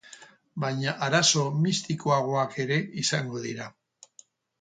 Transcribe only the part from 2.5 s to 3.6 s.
ere izango